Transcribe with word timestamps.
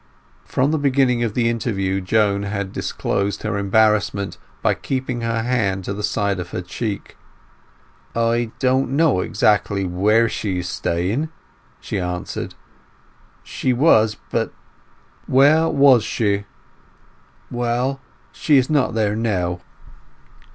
From 0.45 0.71
the 0.71 0.79
beginning 0.79 1.21
of 1.23 1.35
the 1.35 1.47
interview 1.47 2.01
Joan 2.01 2.41
had 2.41 2.73
disclosed 2.73 3.43
her 3.43 3.55
embarrassment 3.55 4.39
by 4.63 4.73
keeping 4.73 5.21
her 5.21 5.43
hand 5.43 5.83
to 5.83 5.93
the 5.93 6.01
side 6.01 6.39
of 6.39 6.49
her 6.49 6.63
cheek. 6.63 7.17
"I—don't 8.15 8.89
know 8.89 9.19
exactly 9.19 9.85
where 9.85 10.27
she 10.27 10.57
is 10.57 10.67
staying," 10.67 11.29
she 11.79 11.99
answered. 11.99 12.55
"She 13.43 13.73
was—but—" 13.73 14.51
"Where 15.27 15.69
was 15.69 16.03
she?" 16.03 16.45
"Well, 17.51 18.01
she 18.31 18.57
is 18.57 18.71
not 18.71 18.95
there 18.95 19.15
now." 19.15 19.61